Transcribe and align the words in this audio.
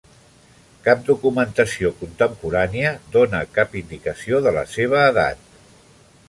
Cap 0.85 1.01
documentació 1.09 1.91
contemporània 1.99 2.95
dóna 3.17 3.43
cap 3.59 3.77
indicació 3.83 4.41
de 4.49 4.55
la 4.57 4.65
seva 4.79 5.05
edat. 5.13 5.47